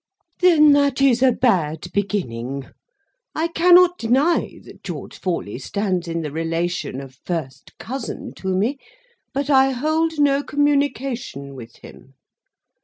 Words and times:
"Then 0.39 0.71
that 0.71 0.99
is 0.99 1.21
a 1.21 1.31
bad 1.31 1.89
beginning. 1.93 2.71
I 3.35 3.49
cannot 3.49 3.99
deny 3.99 4.57
that 4.63 4.81
George 4.83 5.19
Forley 5.19 5.59
stands 5.59 6.07
in 6.07 6.23
the 6.23 6.31
relation 6.31 6.99
of 6.99 7.19
first 7.23 7.77
cousin 7.77 8.33
to 8.37 8.47
me; 8.47 8.79
but 9.31 9.51
I 9.51 9.69
hold 9.69 10.13
no 10.17 10.41
communication 10.41 11.53
with 11.53 11.75
him. 11.83 12.15